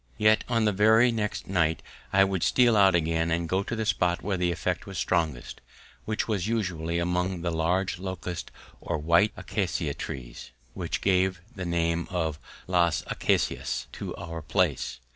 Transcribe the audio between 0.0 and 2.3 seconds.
Yet on the very next night I